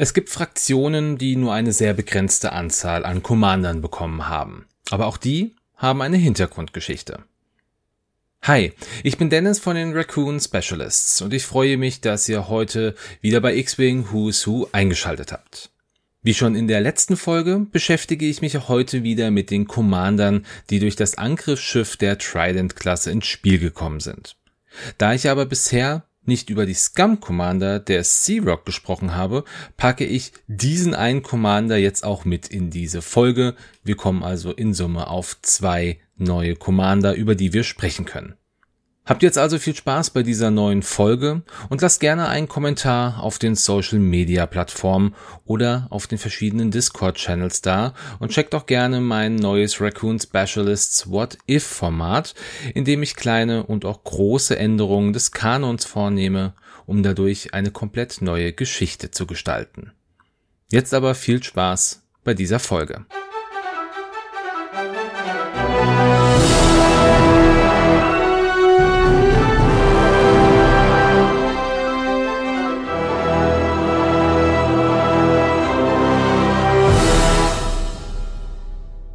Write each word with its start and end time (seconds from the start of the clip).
Es 0.00 0.14
gibt 0.14 0.30
Fraktionen, 0.30 1.18
die 1.18 1.34
nur 1.34 1.52
eine 1.52 1.72
sehr 1.72 1.92
begrenzte 1.92 2.52
Anzahl 2.52 3.04
an 3.04 3.24
Commandern 3.24 3.82
bekommen 3.82 4.28
haben. 4.28 4.66
Aber 4.90 5.06
auch 5.06 5.16
die 5.16 5.56
haben 5.74 6.02
eine 6.02 6.16
Hintergrundgeschichte. 6.16 7.24
Hi, 8.42 8.72
ich 9.02 9.18
bin 9.18 9.28
Dennis 9.28 9.58
von 9.58 9.74
den 9.74 9.92
Raccoon 9.92 10.38
Specialists 10.38 11.20
und 11.20 11.34
ich 11.34 11.44
freue 11.44 11.76
mich, 11.76 12.00
dass 12.00 12.28
ihr 12.28 12.48
heute 12.48 12.94
wieder 13.22 13.40
bei 13.40 13.56
X-Wing 13.56 14.12
Who's 14.12 14.46
Who 14.46 14.68
eingeschaltet 14.70 15.32
habt. 15.32 15.70
Wie 16.22 16.34
schon 16.34 16.54
in 16.54 16.68
der 16.68 16.80
letzten 16.80 17.16
Folge 17.16 17.66
beschäftige 17.72 18.24
ich 18.24 18.40
mich 18.40 18.68
heute 18.68 19.02
wieder 19.02 19.32
mit 19.32 19.50
den 19.50 19.66
Commandern, 19.66 20.46
die 20.70 20.78
durch 20.78 20.94
das 20.94 21.18
Angriffsschiff 21.18 21.96
der 21.96 22.18
Trident-Klasse 22.18 23.10
ins 23.10 23.26
Spiel 23.26 23.58
gekommen 23.58 23.98
sind. 23.98 24.36
Da 24.96 25.12
ich 25.12 25.28
aber 25.28 25.44
bisher 25.44 26.04
nicht 26.28 26.50
über 26.50 26.66
die 26.66 26.74
Scum 26.74 27.18
Commander 27.18 27.80
der 27.80 28.04
Sea 28.04 28.42
Rock 28.42 28.64
gesprochen 28.64 29.16
habe, 29.16 29.44
packe 29.76 30.04
ich 30.04 30.32
diesen 30.46 30.94
einen 30.94 31.22
Commander 31.22 31.76
jetzt 31.76 32.04
auch 32.04 32.24
mit 32.24 32.46
in 32.46 32.70
diese 32.70 33.02
Folge. 33.02 33.56
Wir 33.82 33.96
kommen 33.96 34.22
also 34.22 34.52
in 34.52 34.74
Summe 34.74 35.08
auf 35.08 35.36
zwei 35.42 35.98
neue 36.16 36.54
Commander, 36.54 37.14
über 37.14 37.34
die 37.34 37.52
wir 37.52 37.64
sprechen 37.64 38.04
können. 38.04 38.34
Habt 39.08 39.22
jetzt 39.22 39.38
also 39.38 39.58
viel 39.58 39.74
Spaß 39.74 40.10
bei 40.10 40.22
dieser 40.22 40.50
neuen 40.50 40.82
Folge 40.82 41.40
und 41.70 41.80
lasst 41.80 41.98
gerne 41.98 42.28
einen 42.28 42.46
Kommentar 42.46 43.22
auf 43.22 43.38
den 43.38 43.54
Social 43.54 43.98
Media 43.98 44.44
Plattformen 44.44 45.14
oder 45.46 45.86
auf 45.88 46.06
den 46.06 46.18
verschiedenen 46.18 46.70
Discord 46.70 47.16
Channels 47.16 47.62
da 47.62 47.94
und 48.18 48.32
checkt 48.32 48.54
auch 48.54 48.66
gerne 48.66 49.00
mein 49.00 49.36
neues 49.36 49.80
Raccoon 49.80 50.20
Specialists 50.20 51.10
What 51.10 51.38
If 51.48 51.64
Format, 51.64 52.34
in 52.74 52.84
dem 52.84 53.02
ich 53.02 53.16
kleine 53.16 53.64
und 53.64 53.86
auch 53.86 54.04
große 54.04 54.58
Änderungen 54.58 55.14
des 55.14 55.32
Kanons 55.32 55.86
vornehme, 55.86 56.52
um 56.84 57.02
dadurch 57.02 57.54
eine 57.54 57.70
komplett 57.70 58.20
neue 58.20 58.52
Geschichte 58.52 59.10
zu 59.10 59.26
gestalten. 59.26 59.92
Jetzt 60.70 60.92
aber 60.92 61.14
viel 61.14 61.42
Spaß 61.42 62.02
bei 62.24 62.34
dieser 62.34 62.58
Folge. 62.58 63.06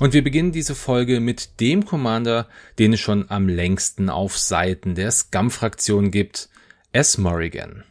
Und 0.04 0.12
wir 0.12 0.22
beginnen 0.22 0.52
diese 0.52 0.76
Folge 0.76 1.22
mit 1.22 1.62
dem 1.62 1.86
Commander, 1.86 2.50
den 2.78 2.92
es 2.92 3.00
schon 3.00 3.32
am 3.32 3.48
längsten 3.48 4.10
auf 4.10 4.38
Seiten 4.38 4.96
der 4.96 5.10
Scum-Fraktion 5.10 6.12
gibt, 6.12 6.50
S. 6.92 7.18
Morrigan. 7.18 7.86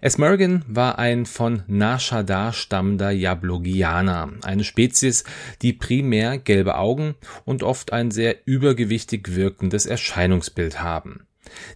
S. 0.00 0.18
Morrigan 0.18 0.64
war 0.66 0.98
ein 0.98 1.24
von 1.24 1.62
Nashadar 1.68 2.52
stammender 2.52 3.12
Jablogianer, 3.12 4.32
eine 4.42 4.64
Spezies, 4.64 5.22
die 5.62 5.72
primär 5.72 6.36
gelbe 6.36 6.74
Augen 6.78 7.14
und 7.44 7.62
oft 7.62 7.92
ein 7.92 8.10
sehr 8.10 8.44
übergewichtig 8.44 9.36
wirkendes 9.36 9.86
Erscheinungsbild 9.86 10.82
haben. 10.82 11.28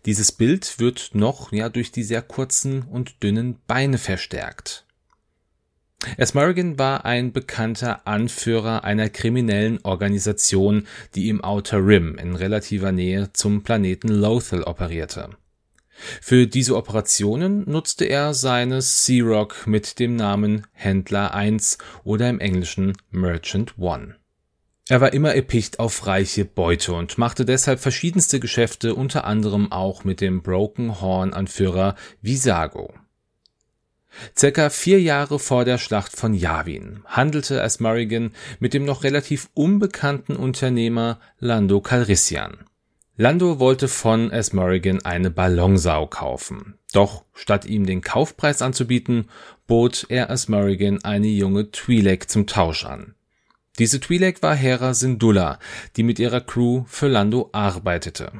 Dieses 0.04 0.32
Bild 0.32 0.80
wird 0.80 1.10
noch 1.12 1.52
ja 1.52 1.68
durch 1.68 1.92
die 1.92 2.02
sehr 2.02 2.22
kurzen 2.22 2.82
und 2.82 3.22
dünnen 3.22 3.60
Beine 3.68 3.98
verstärkt. 3.98 4.84
Esmurrigan 6.16 6.78
war 6.78 7.04
ein 7.04 7.32
bekannter 7.32 8.06
Anführer 8.06 8.84
einer 8.84 9.10
kriminellen 9.10 9.80
Organisation, 9.84 10.86
die 11.14 11.28
im 11.28 11.44
Outer 11.44 11.84
Rim 11.86 12.16
in 12.16 12.36
relativer 12.36 12.90
Nähe 12.90 13.32
zum 13.32 13.62
Planeten 13.62 14.08
Lothal 14.08 14.62
operierte. 14.62 15.30
Für 16.22 16.46
diese 16.46 16.76
Operationen 16.76 17.68
nutzte 17.70 18.06
er 18.06 18.32
seine 18.32 18.80
Sea 18.80 19.22
Rock 19.22 19.66
mit 19.66 19.98
dem 19.98 20.16
Namen 20.16 20.66
Händler 20.72 21.34
1 21.34 21.76
oder 22.04 22.30
im 22.30 22.40
Englischen 22.40 22.94
Merchant 23.10 23.78
One. 23.78 24.16
Er 24.88 25.00
war 25.00 25.12
immer 25.12 25.36
epicht 25.36 25.78
auf 25.78 26.06
reiche 26.06 26.46
Beute 26.46 26.94
und 26.94 27.18
machte 27.18 27.44
deshalb 27.44 27.78
verschiedenste 27.78 28.40
Geschäfte, 28.40 28.94
unter 28.94 29.24
anderem 29.24 29.70
auch 29.70 30.04
mit 30.04 30.20
dem 30.20 30.42
Broken 30.42 31.00
Horn 31.00 31.34
Anführer 31.34 31.94
Visago. 32.22 32.92
Circa 34.36 34.70
vier 34.70 35.00
Jahre 35.00 35.38
vor 35.38 35.64
der 35.64 35.78
Schlacht 35.78 36.16
von 36.16 36.34
Yavin 36.34 37.02
handelte 37.06 37.62
Asmarigan 37.62 38.32
mit 38.58 38.74
dem 38.74 38.84
noch 38.84 39.04
relativ 39.04 39.48
unbekannten 39.54 40.36
Unternehmer 40.36 41.20
Lando 41.38 41.80
Calrissian. 41.80 42.58
Lando 43.16 43.58
wollte 43.58 43.86
von 43.86 44.32
Asmarigan 44.32 45.02
eine 45.02 45.30
Ballonsau 45.30 46.06
kaufen. 46.06 46.78
Doch 46.92 47.24
statt 47.34 47.66
ihm 47.66 47.84
den 47.84 48.00
Kaufpreis 48.00 48.62
anzubieten, 48.62 49.28
bot 49.66 50.06
er 50.08 50.30
Asmarigan 50.30 51.04
eine 51.04 51.28
junge 51.28 51.70
Twi'lek 51.70 52.28
zum 52.28 52.46
Tausch 52.46 52.84
an. 52.86 53.14
Diese 53.78 53.98
Twi'lek 53.98 54.42
war 54.42 54.56
Hera 54.56 54.94
Syndulla, 54.94 55.58
die 55.96 56.02
mit 56.02 56.18
ihrer 56.18 56.40
Crew 56.40 56.84
für 56.86 57.08
Lando 57.08 57.50
arbeitete. 57.52 58.32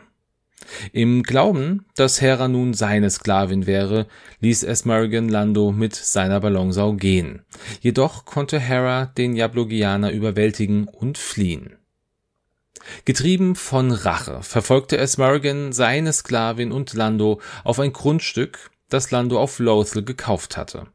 Im 0.92 1.22
Glauben, 1.22 1.86
dass 1.96 2.20
Hera 2.20 2.48
nun 2.48 2.74
seine 2.74 3.10
Sklavin 3.10 3.66
wäre, 3.66 4.06
ließ 4.40 4.62
Esmergen 4.62 5.28
Lando 5.28 5.72
mit 5.72 5.94
seiner 5.94 6.40
Ballonsau 6.40 6.94
gehen. 6.94 7.42
Jedoch 7.80 8.24
konnte 8.24 8.58
Hera 8.58 9.06
den 9.06 9.34
Jablogianer 9.34 10.10
überwältigen 10.10 10.86
und 10.86 11.18
fliehen. 11.18 11.76
Getrieben 13.04 13.56
von 13.56 13.92
Rache 13.92 14.42
verfolgte 14.42 14.98
Esmergen 14.98 15.72
seine 15.72 16.12
Sklavin 16.12 16.72
und 16.72 16.94
Lando 16.94 17.40
auf 17.64 17.78
ein 17.78 17.92
Grundstück, 17.92 18.70
das 18.88 19.10
Lando 19.10 19.38
auf 19.38 19.58
Lothal 19.58 20.02
gekauft 20.02 20.56
hatte. 20.56 20.86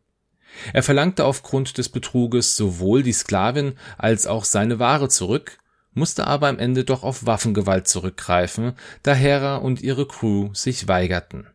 Er 0.73 0.83
verlangte 0.83 1.25
aufgrund 1.25 1.77
des 1.77 1.89
Betruges 1.89 2.55
sowohl 2.55 3.03
die 3.03 3.13
Sklavin 3.13 3.73
als 3.97 4.25
auch 4.25 4.45
seine 4.45 4.79
Ware 4.79 5.09
zurück, 5.09 5.57
musste 5.95 6.27
aber 6.27 6.47
am 6.47 6.59
Ende 6.59 6.83
doch 6.83 7.03
auf 7.03 7.25
Waffengewalt 7.25 7.87
zurückgreifen, 7.87 8.73
da 9.01 9.15
Hera 9.15 9.55
und 9.55 9.81
ihre 9.81 10.07
Crew 10.07 10.53
sich 10.53 10.87
weigerten. 10.87 11.47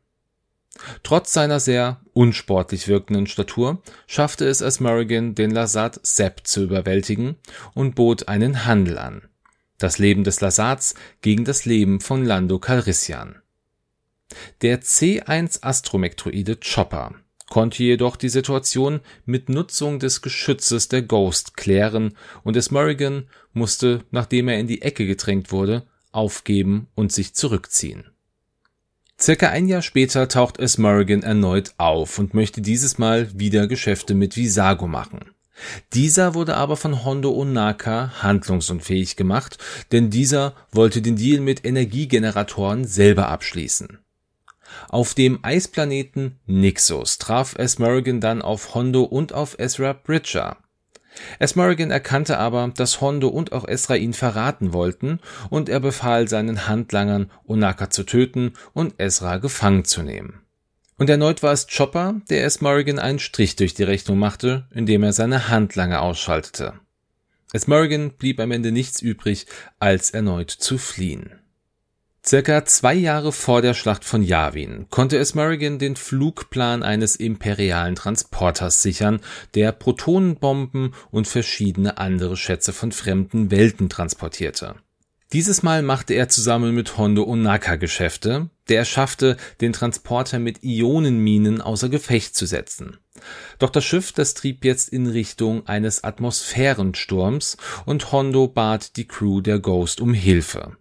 Trotz 1.03 1.33
seiner 1.33 1.61
sehr 1.61 2.01
unsportlich 2.13 2.89
wirkenden 2.89 3.27
Statur 3.27 3.83
schaffte 4.07 4.47
es 4.47 4.63
Asmurrigan, 4.63 5.35
den 5.35 5.51
Lasat 5.51 6.01
Sepp 6.03 6.47
zu 6.47 6.65
überwältigen 6.65 7.37
und 7.75 7.95
bot 7.95 8.29
einen 8.29 8.65
Handel 8.65 8.99
an. 8.99 9.23
Das 9.79 9.99
Leben 9.99 10.25
des 10.25 10.41
Lasats 10.41 10.95
gegen 11.23 11.45
das 11.45 11.65
Leben 11.65 12.01
von 12.01 12.25
Lando 12.25 12.59
Calrissian. 12.59 13.37
Der 14.63 14.83
C1 14.83 15.63
Astromektroide 15.63 16.57
Chopper 16.57 17.15
konnte 17.51 17.83
jedoch 17.83 18.17
die 18.17 18.31
Situation 18.31 19.01
mit 19.27 19.51
Nutzung 19.51 19.99
des 19.99 20.23
Geschützes 20.23 20.89
der 20.89 21.03
Ghost 21.03 21.59
klären 21.59 22.17
und 22.43 22.57
es 22.57 22.71
Morrigan 22.71 23.29
musste, 23.53 24.05
nachdem 24.11 24.49
er 24.49 24.59
in 24.59 24.69
die 24.69 24.81
Ecke 24.81 25.07
gedrängt 25.07 25.53
wurde, 25.53 25.83
aufgeben 26.13 26.87
und 26.95 27.13
sich 27.13 27.35
zurückziehen. 27.35 28.05
Circa 29.21 29.51
ein 29.51 29.69
Jahr 29.69 29.83
später 29.83 30.29
taucht 30.29 30.59
es 30.59 30.79
Morrigan 30.79 31.23
erneut 31.23 31.75
auf 31.77 32.19
und 32.19 32.33
möchte 32.33 32.63
dieses 32.63 32.97
Mal 32.97 33.29
wieder 33.39 33.67
Geschäfte 33.67 34.15
mit 34.15 34.37
Visago 34.37 34.87
machen. 34.87 35.21
Dieser 35.93 36.35
wurde 36.35 36.57
aber 36.57 36.77
von 36.77 37.05
Hondo 37.05 37.33
Onaka 37.33 38.23
handlungsunfähig 38.23 39.17
gemacht, 39.17 39.59
denn 39.93 40.09
dieser 40.09 40.55
wollte 40.73 41.03
den 41.03 41.17
Deal 41.17 41.41
mit 41.41 41.67
Energiegeneratoren 41.67 42.87
selber 42.87 43.29
abschließen. 43.29 43.99
Auf 44.89 45.15
dem 45.15 45.41
Eisplaneten 45.43 46.39
Nixos 46.47 47.19
traf 47.19 47.55
Esmeralgan 47.57 48.21
dann 48.21 48.43
auf 48.43 48.75
Hondo 48.75 49.03
und 49.03 49.33
auf 49.33 49.59
Ezra 49.59 49.93
Bridger. 49.93 50.57
Esmeralgan 51.39 51.91
erkannte 51.91 52.39
aber, 52.39 52.73
dass 52.75 53.01
Hondo 53.01 53.29
und 53.29 53.53
auch 53.53 53.67
Ezra 53.67 53.97
ihn 53.97 54.15
verraten 54.15 54.73
wollten, 54.73 55.21
und 55.49 55.69
er 55.69 55.81
befahl 55.81 56.29
seinen 56.29 56.69
Handlangern, 56.69 57.31
Onaka 57.47 57.91
zu 57.91 58.05
töten 58.05 58.55
und 58.73 58.95
Ezra 58.99 59.39
gefangen 59.39 59.85
zu 59.85 60.03
nehmen. 60.03 60.41
Und 60.97 61.09
erneut 61.09 61.43
war 61.43 61.53
es 61.53 61.67
Chopper, 61.67 62.21
der 62.29 62.45
Esmeralgan 62.45 62.99
einen 62.99 63.19
Strich 63.19 63.57
durch 63.57 63.75
die 63.75 63.85
Rechnung 63.85 64.19
machte, 64.19 64.67
indem 64.71 65.03
er 65.03 65.13
seine 65.13 65.49
Handlanger 65.49 66.03
ausschaltete. 66.03 66.75
Esmeralgan 67.53 68.13
blieb 68.13 68.39
am 68.39 68.53
Ende 68.53 68.71
nichts 68.71 69.01
übrig, 69.01 69.47
als 69.79 70.11
erneut 70.11 70.51
zu 70.51 70.79
fliehen. 70.79 71.33
Circa 72.31 72.65
zwei 72.65 72.95
Jahre 72.95 73.33
vor 73.33 73.61
der 73.61 73.75
Schlacht 73.75 74.05
von 74.05 74.23
Yavin 74.23 74.87
konnte 74.89 75.19
Esmeralgan 75.19 75.81
den 75.81 75.97
Flugplan 75.97 76.85
eines 76.85 77.17
imperialen 77.17 77.97
Transporters 77.97 78.83
sichern, 78.83 79.19
der 79.57 79.73
Protonenbomben 79.73 80.95
und 81.11 81.27
verschiedene 81.27 81.99
andere 81.99 82.37
Schätze 82.37 82.73
von 82.73 82.93
fremden 82.93 83.51
Welten 83.51 83.89
transportierte. 83.89 84.77
Dieses 85.33 85.65
Mal 85.65 85.83
machte 85.83 86.15
er 86.15 86.29
zusammen 86.29 86.73
mit 86.73 86.97
Hondo 86.97 87.25
Onaka 87.25 87.75
Geschäfte, 87.75 88.49
der 88.69 88.83
es 88.83 88.89
schaffte, 88.89 89.37
den 89.61 89.73
Transporter 89.73 90.39
mit 90.39 90.63
Ionenminen 90.63 91.61
außer 91.61 91.89
Gefecht 91.89 92.37
zu 92.37 92.47
setzen. 92.47 92.99
Doch 93.59 93.71
das 93.71 93.85
Schiff, 93.85 94.13
das 94.13 94.35
trieb 94.35 94.65
jetzt 94.65 94.91
in 94.91 95.09
Richtung 95.09 95.67
eines 95.67 96.05
Atmosphärensturms 96.05 97.57
und 97.87 98.13
Hondo 98.13 98.47
bat 98.47 98.97
die 98.97 99.09
Crew 99.09 99.41
der 99.41 99.59
Ghost 99.59 100.01
um 100.01 100.15
Hilfe. 100.15 100.77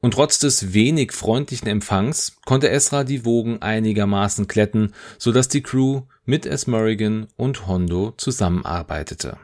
Und 0.00 0.14
trotz 0.14 0.38
des 0.38 0.72
wenig 0.72 1.12
freundlichen 1.12 1.68
Empfangs 1.68 2.38
konnte 2.46 2.70
Ezra 2.70 3.04
die 3.04 3.24
Wogen 3.24 3.60
einigermaßen 3.60 4.48
kletten, 4.48 4.94
so 5.18 5.30
dass 5.30 5.48
die 5.48 5.62
Crew 5.62 6.02
mit 6.24 6.46
Esmerigan 6.46 7.28
und 7.36 7.66
Hondo 7.66 8.14
zusammenarbeitete. 8.16 9.36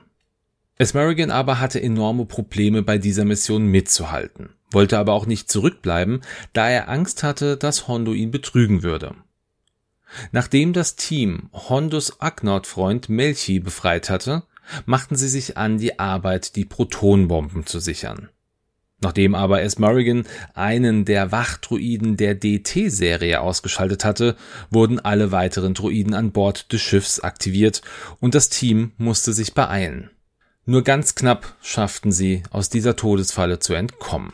Esmerigan 0.79 1.31
aber 1.31 1.61
hatte 1.61 1.83
enorme 1.83 2.25
Probleme 2.25 2.83
bei 2.83 2.99
dieser 2.99 3.25
Mission 3.25 3.67
mitzuhalten, 3.67 4.51
wollte 4.71 4.99
aber 4.99 5.13
auch 5.13 5.27
nicht 5.27 5.51
zurückbleiben, 5.51 6.23
da 6.53 6.69
er 6.69 6.89
Angst 6.89 7.23
hatte, 7.23 7.57
dass 7.57 7.89
Hondo 7.89 8.13
ihn 8.13 8.31
betrügen 8.31 8.83
würde. 8.83 9.15
Nachdem 10.33 10.73
das 10.73 10.97
Team 10.97 11.51
Hondos 11.53 12.21
Agnord-Freund 12.21 13.09
Melchi 13.09 13.59
befreit 13.59 14.09
hatte, 14.09 14.45
machten 14.85 15.17
sie 15.17 15.29
sich 15.29 15.57
an 15.57 15.79
die 15.79 15.99
Arbeit, 15.99 16.57
die 16.57 16.65
Protonbomben 16.65 17.67
zu 17.67 17.79
sichern. 17.79 18.31
Nachdem 19.03 19.35
aber 19.35 19.63
S. 19.63 19.79
Murrigan 19.79 20.25
einen 20.55 21.05
der 21.05 21.31
Wachdruiden 21.31 22.17
der 22.17 22.35
DT-Serie 22.35 23.41
ausgeschaltet 23.41 24.05
hatte, 24.05 24.37
wurden 24.71 24.99
alle 24.99 25.33
weiteren 25.33 25.75
Druiden 25.75 26.15
an 26.15 26.33
Bord 26.33 26.73
des 26.73 26.81
Schiffs 26.81 27.21
aktiviert 27.21 27.83
und 28.21 28.35
das 28.35 28.49
Team 28.49 28.93
musste 28.97 29.33
sich 29.35 29.53
beeilen. 29.53 30.11
Nur 30.65 30.83
ganz 30.83 31.15
knapp 31.15 31.55
schafften 31.61 32.11
sie, 32.11 32.43
aus 32.51 32.71
dieser 32.71 32.97
Todesfalle 32.97 33.59
zu 33.59 33.75
entkommen. 33.75 34.33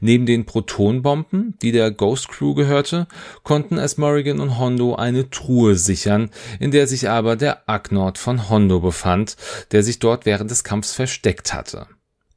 Neben 0.00 0.26
den 0.26 0.46
Protonbomben, 0.46 1.54
die 1.62 1.72
der 1.72 1.90
Ghost 1.90 2.28
Crew 2.28 2.54
gehörte, 2.54 3.06
konnten 3.44 3.78
S. 3.78 3.98
Morrigan 3.98 4.40
und 4.40 4.58
Hondo 4.58 4.94
eine 4.94 5.30
Truhe 5.30 5.74
sichern, 5.74 6.30
in 6.58 6.70
der 6.70 6.86
sich 6.86 7.08
aber 7.08 7.36
der 7.36 7.68
Agnord 7.68 8.18
von 8.18 8.50
Hondo 8.50 8.80
befand, 8.80 9.36
der 9.72 9.82
sich 9.82 9.98
dort 9.98 10.26
während 10.26 10.50
des 10.50 10.64
Kampfs 10.64 10.92
versteckt 10.92 11.54
hatte. 11.54 11.86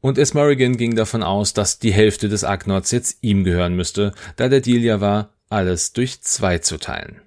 Und 0.03 0.17
S. 0.17 0.33
Morrigan 0.33 0.75
ging 0.75 0.97
davon 0.97 1.23
aus, 1.23 1.53
dass 1.53 1.79
die 1.79 1.93
Hälfte 1.93 2.27
des 2.27 2.43
Agnords 2.43 2.91
jetzt 2.91 3.19
ihm 3.21 3.45
gehören 3.45 3.73
müsste, 3.73 4.13
da 4.35 4.49
der 4.49 4.59
Deal 4.59 4.81
ja 4.81 4.99
war, 4.99 5.29
alles 5.47 5.93
durch 5.93 6.21
zwei 6.21 6.57
zu 6.57 6.77
teilen. 6.77 7.21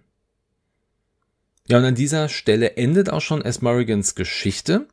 Ja, 1.69 1.79
und 1.79 1.85
an 1.87 1.95
dieser 1.95 2.29
Stelle 2.29 2.77
endet 2.77 3.09
auch 3.09 3.23
schon 3.23 3.41
S. 3.41 3.63
Morrigans 3.63 4.15
Geschichte. 4.15 4.89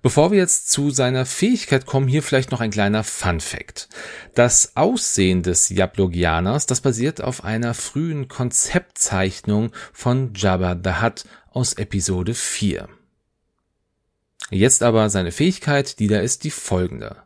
Bevor 0.00 0.30
wir 0.30 0.38
jetzt 0.38 0.70
zu 0.70 0.88
seiner 0.88 1.26
Fähigkeit 1.26 1.84
kommen, 1.84 2.08
hier 2.08 2.22
vielleicht 2.22 2.52
noch 2.52 2.62
ein 2.62 2.70
kleiner 2.70 3.04
Fun 3.04 3.40
Fact. 3.40 3.90
Das 4.34 4.74
Aussehen 4.74 5.42
des 5.42 5.68
Jablogianers, 5.68 6.64
das 6.64 6.80
basiert 6.80 7.20
auf 7.20 7.44
einer 7.44 7.74
frühen 7.74 8.28
Konzeptzeichnung 8.28 9.72
von 9.92 10.32
Jabba 10.34 10.74
the 10.82 11.02
Hutt 11.02 11.24
aus 11.50 11.74
Episode 11.74 12.32
4. 12.32 12.88
Jetzt 14.50 14.82
aber 14.82 15.10
seine 15.10 15.32
Fähigkeit, 15.32 15.98
die 15.98 16.06
da 16.06 16.20
ist 16.20 16.44
die 16.44 16.50
folgende. 16.50 17.16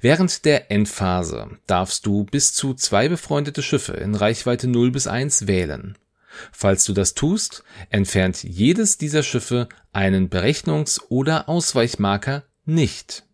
Während 0.00 0.44
der 0.44 0.70
Endphase 0.70 1.58
darfst 1.66 2.06
du 2.06 2.24
bis 2.24 2.52
zu 2.52 2.74
zwei 2.74 3.08
befreundete 3.08 3.62
Schiffe 3.62 3.92
in 3.92 4.14
Reichweite 4.14 4.68
0 4.68 4.90
bis 4.90 5.06
1 5.06 5.46
wählen. 5.46 5.96
Falls 6.52 6.84
du 6.84 6.92
das 6.92 7.14
tust, 7.14 7.64
entfernt 7.90 8.42
jedes 8.42 8.98
dieser 8.98 9.22
Schiffe 9.22 9.68
einen 9.92 10.28
Berechnungs- 10.28 11.00
oder 11.08 11.48
Ausweichmarker 11.48 12.44
nicht. 12.64 13.24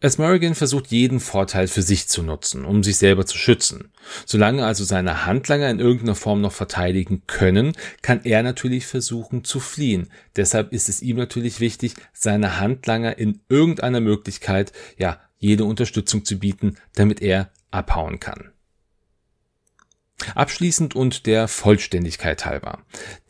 Esmerigan 0.00 0.54
versucht 0.54 0.88
jeden 0.88 1.20
Vorteil 1.20 1.68
für 1.68 1.80
sich 1.80 2.06
zu 2.08 2.22
nutzen, 2.22 2.66
um 2.66 2.82
sich 2.82 2.98
selber 2.98 3.24
zu 3.24 3.38
schützen. 3.38 3.92
Solange 4.26 4.66
also 4.66 4.84
seine 4.84 5.24
Handlanger 5.24 5.70
in 5.70 5.80
irgendeiner 5.80 6.14
Form 6.14 6.42
noch 6.42 6.52
verteidigen 6.52 7.22
können, 7.26 7.72
kann 8.02 8.20
er 8.24 8.42
natürlich 8.42 8.86
versuchen 8.86 9.42
zu 9.42 9.58
fliehen. 9.58 10.10
Deshalb 10.36 10.72
ist 10.72 10.90
es 10.90 11.00
ihm 11.00 11.16
natürlich 11.16 11.60
wichtig, 11.60 11.94
seine 12.12 12.60
Handlanger 12.60 13.16
in 13.16 13.40
irgendeiner 13.48 14.00
Möglichkeit, 14.00 14.72
ja, 14.98 15.18
jede 15.38 15.64
Unterstützung 15.64 16.26
zu 16.26 16.38
bieten, 16.38 16.76
damit 16.94 17.22
er 17.22 17.50
abhauen 17.70 18.20
kann. 18.20 18.50
Abschließend 20.34 20.94
und 20.94 21.26
der 21.26 21.48
Vollständigkeit 21.48 22.44
halber. 22.44 22.80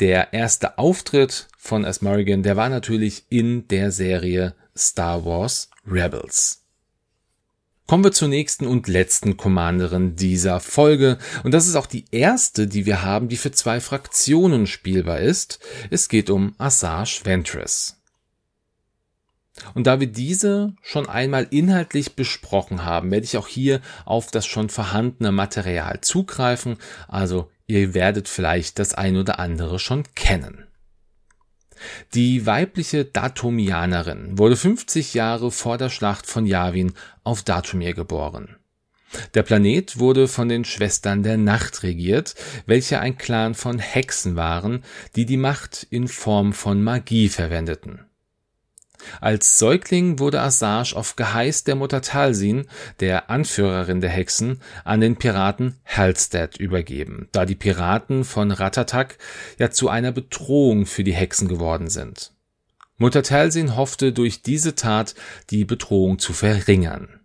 Der 0.01 0.33
erste 0.33 0.79
Auftritt 0.79 1.49
von 1.59 1.85
Asmarigan, 1.85 2.43
der 2.43 2.57
war 2.57 2.69
natürlich 2.69 3.25
in 3.29 3.67
der 3.69 3.91
Serie 3.91 4.55
Star 4.76 5.25
Wars 5.25 5.70
Rebels. 5.87 6.62
Kommen 7.87 8.02
wir 8.02 8.12
zur 8.12 8.28
nächsten 8.28 8.67
und 8.67 8.88
letzten 8.88 9.37
Commanderin 9.37 10.17
dieser 10.17 10.58
Folge. 10.58 11.19
Und 11.44 11.52
das 11.52 11.69
ist 11.69 11.76
auch 11.76 11.87
die 11.87 12.05
erste, 12.11 12.67
die 12.67 12.84
wir 12.84 13.02
haben, 13.02 13.28
die 13.28 13.37
für 13.37 13.52
zwei 13.52 13.81
Fraktionen 13.81 14.67
spielbar 14.67 15.20
ist. 15.20 15.61
Es 15.90 16.08
geht 16.08 16.28
um 16.28 16.56
Asajj 16.58 17.25
Ventress. 17.25 17.96
Und 19.75 19.87
da 19.87 20.00
wir 20.00 20.08
diese 20.08 20.75
schon 20.82 21.08
einmal 21.08 21.46
inhaltlich 21.50 22.14
besprochen 22.14 22.84
haben, 22.84 23.11
werde 23.11 23.25
ich 23.25 23.37
auch 23.37 23.49
hier 23.49 23.81
auf 24.05 24.31
das 24.31 24.46
schon 24.46 24.69
vorhandene 24.69 25.32
Material 25.32 26.00
zugreifen, 26.00 26.76
also 27.08 27.50
ihr 27.67 27.94
werdet 27.94 28.29
vielleicht 28.29 28.79
das 28.79 28.94
ein 28.94 29.17
oder 29.17 29.38
andere 29.38 29.79
schon 29.79 30.05
kennen. 30.14 30.66
Die 32.14 32.46
weibliche 32.46 33.05
Datomianerin 33.05 34.38
wurde 34.38 34.56
50 34.56 35.14
Jahre 35.14 35.50
vor 35.50 35.78
der 35.78 35.90
Schlacht 35.90 36.26
von 36.26 36.46
Yavin 36.46 36.93
auf 37.25 37.43
Datomir 37.43 37.94
geboren. 37.94 38.56
Der 39.34 39.43
Planet 39.43 39.99
wurde 39.99 40.28
von 40.28 40.49
den 40.49 40.64
Schwestern 40.64 41.23
der 41.23 41.37
Nacht 41.37 41.82
regiert, 41.82 42.34
welche 42.67 43.00
ein 43.00 43.17
Clan 43.17 43.55
von 43.55 43.78
Hexen 43.78 44.37
waren, 44.37 44.84
die 45.14 45.26
die 45.26 45.37
Macht 45.37 45.87
in 45.90 46.08
Form 46.08 46.52
von 46.52 46.82
Magie 46.82 47.28
verwendeten. 47.28 48.00
Als 49.20 49.58
Säugling 49.58 50.19
wurde 50.19 50.41
Assange 50.41 50.94
auf 50.94 51.17
Geheiß 51.17 51.64
der 51.64 51.76
Mutter 51.76 52.00
Talsin, 52.00 52.67
der 53.00 53.31
Anführerin 53.31 54.00
der 54.00 54.11
Hexen, 54.11 54.61
an 54.85 55.00
den 55.00 55.17
Piraten 55.17 55.76
Halstead 55.85 56.56
übergeben, 56.56 57.29
da 57.32 57.44
die 57.44 57.55
Piraten 57.55 58.25
von 58.25 58.50
Ratatak 58.50 59.19
ja 59.58 59.70
zu 59.70 59.88
einer 59.88 60.12
Bedrohung 60.12 60.87
für 60.87 61.05
die 61.05 61.14
Hexen 61.14 61.49
geworden 61.49 61.88
sind. 61.88 62.32
Mutter 62.99 63.23
Talsin 63.23 63.76
hoffte 63.76 64.12
durch 64.12 64.43
diese 64.43 64.75
Tat 64.75 65.14
die 65.50 65.64
Bedrohung 65.64 66.19
zu 66.19 66.32
verringern. 66.32 67.20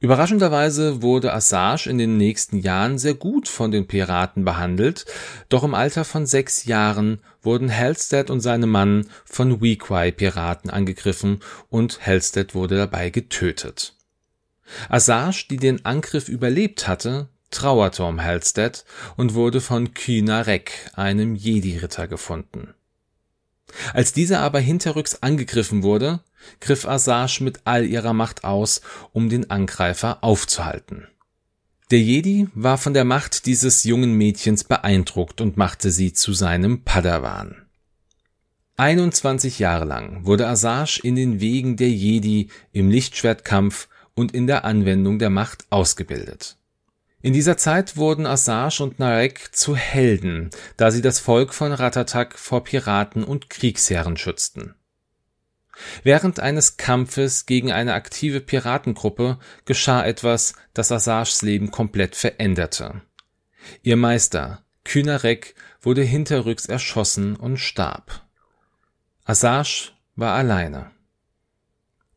Überraschenderweise 0.00 1.02
wurde 1.02 1.32
Assange 1.32 1.86
in 1.86 1.98
den 1.98 2.16
nächsten 2.16 2.58
Jahren 2.58 2.98
sehr 2.98 3.14
gut 3.14 3.48
von 3.48 3.72
den 3.72 3.88
Piraten 3.88 4.44
behandelt, 4.44 5.06
doch 5.48 5.64
im 5.64 5.74
Alter 5.74 6.04
von 6.04 6.24
sechs 6.24 6.66
Jahren 6.66 7.20
wurden 7.42 7.74
Halstead 7.74 8.30
und 8.30 8.40
seine 8.40 8.68
Mann 8.68 9.08
von 9.24 9.60
Weequay-Piraten 9.60 10.70
angegriffen 10.70 11.40
und 11.68 12.06
Halstead 12.06 12.54
wurde 12.54 12.76
dabei 12.76 13.10
getötet. 13.10 13.96
Assange, 14.88 15.46
die 15.50 15.56
den 15.56 15.84
Angriff 15.84 16.28
überlebt 16.28 16.86
hatte, 16.86 17.28
trauerte 17.50 18.04
um 18.04 18.22
Halstead 18.22 18.84
und 19.16 19.34
wurde 19.34 19.60
von 19.60 19.94
Kynarek, 19.94 20.92
einem 20.94 21.34
Jedi-Ritter, 21.34 22.06
gefunden. 22.06 22.74
Als 23.92 24.12
dieser 24.12 24.40
aber 24.40 24.60
hinterrücks 24.60 25.16
angegriffen 25.22 25.82
wurde, 25.82 26.20
griff 26.60 26.86
Asajj 26.86 27.42
mit 27.42 27.60
all 27.64 27.86
ihrer 27.86 28.12
Macht 28.12 28.44
aus, 28.44 28.80
um 29.12 29.28
den 29.28 29.50
Angreifer 29.50 30.22
aufzuhalten. 30.22 31.06
Der 31.90 32.00
Jedi 32.00 32.48
war 32.54 32.76
von 32.76 32.92
der 32.92 33.04
Macht 33.04 33.46
dieses 33.46 33.84
jungen 33.84 34.12
Mädchens 34.12 34.64
beeindruckt 34.64 35.40
und 35.40 35.56
machte 35.56 35.90
sie 35.90 36.12
zu 36.12 36.34
seinem 36.34 36.84
Padawan. 36.84 37.62
21 38.76 39.58
Jahre 39.58 39.86
lang 39.86 40.26
wurde 40.26 40.46
Asajj 40.46 41.00
in 41.02 41.16
den 41.16 41.40
Wegen 41.40 41.76
der 41.76 41.90
Jedi 41.90 42.48
im 42.72 42.90
Lichtschwertkampf 42.90 43.88
und 44.14 44.32
in 44.32 44.46
der 44.46 44.64
Anwendung 44.64 45.18
der 45.18 45.30
Macht 45.30 45.66
ausgebildet. 45.70 46.57
In 47.20 47.32
dieser 47.32 47.56
Zeit 47.56 47.96
wurden 47.96 48.26
Assange 48.26 48.80
und 48.80 49.00
Narek 49.00 49.54
zu 49.54 49.74
Helden, 49.74 50.50
da 50.76 50.92
sie 50.92 51.02
das 51.02 51.18
Volk 51.18 51.52
von 51.52 51.72
Ratatak 51.72 52.38
vor 52.38 52.62
Piraten 52.62 53.24
und 53.24 53.50
Kriegsherren 53.50 54.16
schützten. 54.16 54.74
Während 56.04 56.38
eines 56.38 56.76
Kampfes 56.76 57.46
gegen 57.46 57.72
eine 57.72 57.94
aktive 57.94 58.40
Piratengruppe 58.40 59.38
geschah 59.64 60.04
etwas, 60.04 60.54
das 60.74 60.92
Assanges 60.92 61.42
Leben 61.42 61.70
komplett 61.70 62.14
veränderte. 62.14 63.02
Ihr 63.82 63.96
Meister, 63.96 64.64
Kynarek, 64.84 65.54
wurde 65.80 66.02
hinterrücks 66.02 66.66
erschossen 66.66 67.34
und 67.34 67.58
starb. 67.58 68.26
Assange 69.24 69.90
war 70.14 70.34
alleine. 70.34 70.92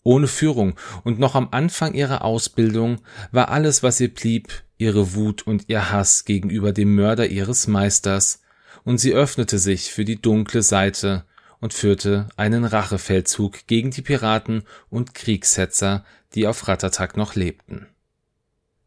Ohne 0.04 0.28
Führung 0.28 0.76
und 1.04 1.20
noch 1.20 1.36
am 1.36 1.50
Anfang 1.52 1.94
ihrer 1.94 2.24
Ausbildung 2.24 3.02
war 3.32 3.50
alles, 3.50 3.84
was 3.84 4.00
ihr 4.00 4.12
blieb, 4.12 4.64
ihre 4.82 5.14
Wut 5.14 5.46
und 5.46 5.70
ihr 5.70 5.92
Hass 5.92 6.26
gegenüber 6.26 6.74
dem 6.74 6.96
Mörder 6.96 7.28
ihres 7.28 7.68
Meisters, 7.68 8.42
und 8.84 8.98
sie 8.98 9.14
öffnete 9.14 9.60
sich 9.60 9.92
für 9.92 10.06
die 10.06 10.20
dunkle 10.20 10.64
Seite 10.64 11.24
und 11.60 11.74
führte 11.74 12.30
einen 12.36 12.66
Rachefeldzug 12.66 13.68
gegen 13.68 13.92
die 13.92 14.02
Piraten 14.02 14.64
und 14.90 15.14
Kriegshetzer, 15.14 16.04
die 16.34 16.48
auf 16.48 16.68
Ratatak 16.68 17.16
noch 17.16 17.36
lebten. 17.36 17.86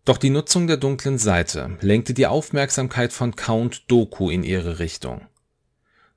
Doch 0.04 0.18
die 0.18 0.30
Nutzung 0.30 0.66
der 0.66 0.78
dunklen 0.78 1.16
Seite 1.16 1.78
lenkte 1.80 2.12
die 2.12 2.26
Aufmerksamkeit 2.26 3.12
von 3.12 3.36
Count 3.36 3.88
Doku 3.88 4.30
in 4.30 4.42
ihre 4.42 4.80
Richtung. 4.80 5.22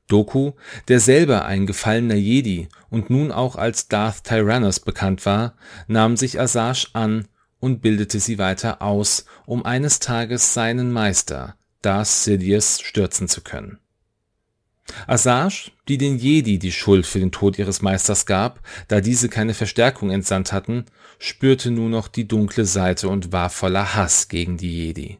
Doku, 0.08 0.54
der 0.88 1.00
selber 1.00 1.46
ein 1.46 1.68
gefallener 1.68 2.16
Jedi 2.16 2.68
und 2.90 3.12
nun 3.12 3.32
auch 3.32 3.56
als 3.56 3.88
Darth 3.88 4.24
Tyrannus 4.24 4.80
bekannt 4.80 5.26
war, 5.26 5.56
nahm 5.88 6.18
sich 6.18 6.40
Asajj 6.40 6.88
an 6.94 7.28
und 7.60 7.82
bildete 7.82 8.20
sie 8.20 8.38
weiter 8.38 8.82
aus, 8.82 9.26
um 9.46 9.66
eines 9.66 10.00
Tages 10.00 10.54
seinen 10.54 10.92
Meister, 10.92 11.56
Darth 11.82 12.08
Sidious, 12.08 12.82
stürzen 12.82 13.28
zu 13.28 13.42
können. 13.42 13.80
Asajj, 15.06 15.72
die 15.88 15.98
den 15.98 16.18
Jedi 16.18 16.60
die 16.60 16.72
Schuld 16.72 17.06
für 17.06 17.20
den 17.20 17.32
Tod 17.32 17.60
ihres 17.60 17.82
Meisters 17.82 18.26
gab, 18.26 18.62
da 18.88 19.02
diese 19.02 19.30
keine 19.30 19.54
Verstärkung 19.54 20.12
entsandt 20.12 20.54
hatten, 20.54 20.86
spürte 21.20 21.72
nun 21.72 21.92
noch 21.92 22.08
die 22.08 22.28
dunkle 22.28 22.66
Seite 22.66 23.10
und 23.10 23.32
war 23.32 23.50
voller 23.50 23.96
Hass 23.96 24.28
gegen 24.28 24.58
die 24.58 24.72
Jedi. 24.72 25.18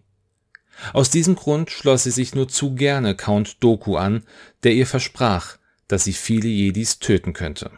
Aus 0.94 1.10
diesem 1.10 1.36
Grund 1.36 1.72
schloss 1.72 2.04
sie 2.04 2.12
sich 2.12 2.36
nur 2.36 2.48
zu 2.48 2.76
gerne 2.76 3.16
Count 3.16 3.64
Doku 3.64 3.98
an, 3.98 4.24
der 4.64 4.74
ihr 4.74 4.88
versprach, 4.88 5.58
dass 5.88 6.04
sie 6.04 6.14
viele 6.14 6.48
Jedis 6.48 7.00
töten 7.00 7.34
könnte. 7.34 7.72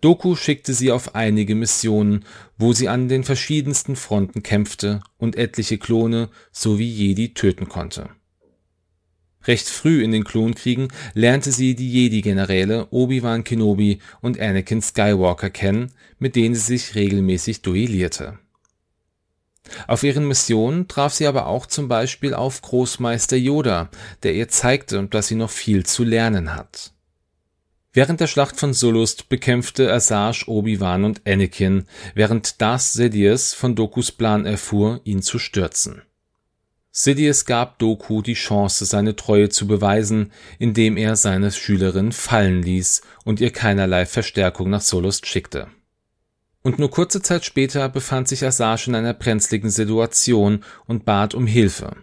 Doku 0.00 0.36
schickte 0.36 0.74
sie 0.74 0.90
auf 0.90 1.14
einige 1.14 1.54
Missionen, 1.54 2.24
wo 2.58 2.72
sie 2.72 2.88
an 2.88 3.08
den 3.08 3.24
verschiedensten 3.24 3.96
Fronten 3.96 4.42
kämpfte 4.42 5.00
und 5.18 5.36
etliche 5.36 5.78
Klone 5.78 6.28
sowie 6.52 6.88
Jedi 6.88 7.34
töten 7.34 7.68
konnte. 7.68 8.10
Recht 9.44 9.68
früh 9.68 10.02
in 10.02 10.12
den 10.12 10.24
Klonkriegen 10.24 10.88
lernte 11.14 11.50
sie 11.50 11.74
die 11.74 11.90
Jedi-Generäle 11.90 12.88
Obi-Wan 12.90 13.42
Kenobi 13.42 14.00
und 14.20 14.38
Anakin 14.38 14.82
Skywalker 14.82 15.48
kennen, 15.48 15.92
mit 16.18 16.36
denen 16.36 16.54
sie 16.54 16.76
sich 16.76 16.94
regelmäßig 16.94 17.62
duellierte. 17.62 18.38
Auf 19.86 20.02
ihren 20.02 20.26
Missionen 20.26 20.88
traf 20.88 21.14
sie 21.14 21.26
aber 21.26 21.46
auch 21.46 21.66
zum 21.66 21.88
Beispiel 21.88 22.34
auf 22.34 22.60
Großmeister 22.60 23.36
Yoda, 23.36 23.90
der 24.22 24.34
ihr 24.34 24.48
zeigte, 24.48 25.06
dass 25.06 25.28
sie 25.28 25.36
noch 25.36 25.50
viel 25.50 25.86
zu 25.86 26.04
lernen 26.04 26.54
hat. 26.54 26.92
Während 27.92 28.20
der 28.20 28.28
Schlacht 28.28 28.56
von 28.56 28.72
Sullust 28.72 29.28
bekämpfte 29.28 29.92
Asajj 29.92 30.44
Obi-Wan 30.46 31.04
und 31.04 31.22
Anakin, 31.26 31.86
während 32.14 32.60
Darth 32.60 32.82
Sidious 32.82 33.52
von 33.52 33.74
Dokus 33.74 34.12
Plan 34.12 34.46
erfuhr, 34.46 35.00
ihn 35.02 35.22
zu 35.22 35.40
stürzen. 35.40 36.02
Sidious 36.92 37.46
gab 37.46 37.80
Doku 37.80 38.22
die 38.22 38.34
Chance, 38.34 38.84
seine 38.84 39.16
Treue 39.16 39.48
zu 39.48 39.66
beweisen, 39.66 40.30
indem 40.60 40.96
er 40.96 41.16
seine 41.16 41.50
Schülerin 41.50 42.12
fallen 42.12 42.62
ließ 42.62 43.02
und 43.24 43.40
ihr 43.40 43.50
keinerlei 43.50 44.06
Verstärkung 44.06 44.70
nach 44.70 44.82
Sullust 44.82 45.26
schickte. 45.26 45.68
Und 46.62 46.78
nur 46.78 46.90
kurze 46.90 47.22
Zeit 47.22 47.44
später 47.44 47.88
befand 47.88 48.28
sich 48.28 48.44
Asajj 48.44 48.88
in 48.88 48.94
einer 48.94 49.14
brenzligen 49.14 49.70
Situation 49.70 50.62
und 50.86 51.04
bat 51.04 51.34
um 51.34 51.46
Hilfe. 51.46 51.96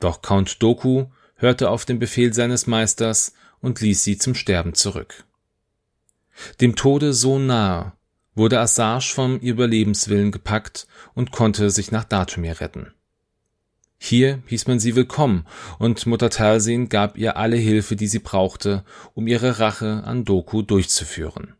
Doch 0.00 0.22
Count 0.22 0.62
Doku 0.62 1.06
hörte 1.34 1.68
auf 1.70 1.84
den 1.84 1.98
Befehl 1.98 2.32
seines 2.32 2.66
Meisters 2.66 3.34
und 3.66 3.80
ließ 3.80 4.04
sie 4.04 4.16
zum 4.16 4.36
Sterben 4.36 4.74
zurück. 4.74 5.24
Dem 6.60 6.76
Tode 6.76 7.12
so 7.12 7.40
nahe 7.40 7.94
wurde 8.36 8.60
Asajj 8.60 9.12
vom 9.12 9.38
Überlebenswillen 9.38 10.30
gepackt 10.30 10.86
und 11.14 11.32
konnte 11.32 11.70
sich 11.70 11.90
nach 11.90 12.04
Datumir 12.04 12.60
retten. 12.60 12.92
Hier 13.98 14.40
hieß 14.46 14.68
man 14.68 14.78
sie 14.78 14.94
willkommen, 14.94 15.46
und 15.80 16.06
Mutter 16.06 16.30
Talsin 16.30 16.88
gab 16.88 17.18
ihr 17.18 17.36
alle 17.36 17.56
Hilfe, 17.56 17.96
die 17.96 18.06
sie 18.06 18.20
brauchte, 18.20 18.84
um 19.14 19.26
ihre 19.26 19.58
Rache 19.58 20.04
an 20.04 20.24
Doku 20.24 20.62
durchzuführen. 20.62 21.55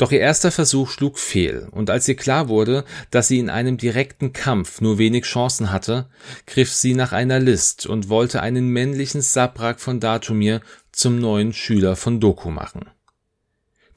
Doch 0.00 0.12
ihr 0.12 0.20
erster 0.20 0.50
Versuch 0.50 0.88
schlug 0.88 1.18
fehl, 1.18 1.68
und 1.72 1.90
als 1.90 2.08
ihr 2.08 2.16
klar 2.16 2.48
wurde, 2.48 2.86
dass 3.10 3.28
sie 3.28 3.38
in 3.38 3.50
einem 3.50 3.76
direkten 3.76 4.32
Kampf 4.32 4.80
nur 4.80 4.96
wenig 4.96 5.24
Chancen 5.24 5.70
hatte, 5.70 6.08
griff 6.46 6.72
sie 6.72 6.94
nach 6.94 7.12
einer 7.12 7.38
List 7.38 7.84
und 7.84 8.08
wollte 8.08 8.40
einen 8.40 8.68
männlichen 8.68 9.20
Sabrak 9.20 9.78
von 9.78 10.00
Datumir 10.00 10.62
zum 10.90 11.18
neuen 11.18 11.52
Schüler 11.52 11.96
von 11.96 12.18
Doku 12.18 12.48
machen. 12.50 12.88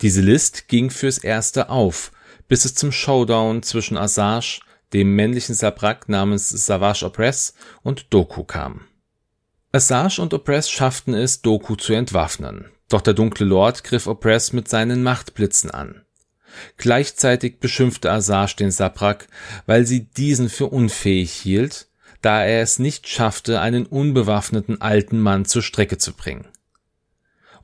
Diese 0.02 0.20
List 0.20 0.68
ging 0.68 0.90
fürs 0.90 1.20
Erste 1.20 1.70
auf, 1.70 2.12
bis 2.50 2.66
es 2.66 2.76
zum 2.76 2.92
Showdown 2.92 3.64
zwischen 3.64 3.96
Asajj, 3.96 4.60
dem 4.92 5.16
männlichen 5.16 5.56
Sabrak 5.56 6.10
namens 6.10 6.50
Savage 6.50 7.06
Opress, 7.06 7.54
und 7.82 8.14
Doku 8.14 8.44
kam. 8.44 8.82
Asajj 9.72 10.20
und 10.20 10.34
Opress 10.34 10.70
schafften 10.70 11.14
es, 11.14 11.42
Doku 11.42 11.78
zu 11.78 11.94
entwaffnen, 11.94 12.66
doch 12.94 13.02
der 13.02 13.14
dunkle 13.14 13.46
Lord 13.46 13.84
griff 13.84 14.08
Opress 14.08 14.54
mit 14.54 14.68
seinen 14.68 15.04
Machtblitzen 15.04 15.72
an. 15.72 16.04
Gleichzeitig 16.78 17.60
beschimpfte 17.60 18.12
Asajj 18.12 18.56
den 18.56 18.72
Sabrak, 18.72 19.28
weil 19.66 19.86
sie 19.86 20.06
diesen 20.06 20.50
für 20.50 20.68
unfähig 20.68 21.32
hielt, 21.32 21.88
da 22.22 22.44
er 22.44 22.62
es 22.62 22.80
nicht 22.80 23.08
schaffte, 23.08 23.60
einen 23.60 23.86
unbewaffneten 23.86 24.82
alten 24.82 25.20
Mann 25.20 25.46
zur 25.46 25.62
Strecke 25.62 25.98
zu 25.98 26.14
bringen. 26.14 26.48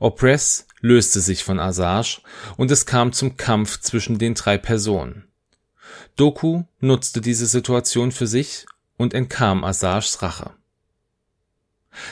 Opress 0.00 0.66
löste 0.80 1.20
sich 1.20 1.44
von 1.44 1.60
Asajj 1.60 2.20
und 2.56 2.70
es 2.70 2.86
kam 2.86 3.12
zum 3.12 3.36
Kampf 3.36 3.80
zwischen 3.80 4.18
den 4.18 4.34
drei 4.34 4.58
Personen. 4.58 5.24
Doku 6.16 6.64
nutzte 6.80 7.20
diese 7.20 7.46
Situation 7.46 8.12
für 8.12 8.26
sich 8.26 8.66
und 8.96 9.14
entkam 9.14 9.64
Asajs 9.64 10.22
Rache. 10.22 10.52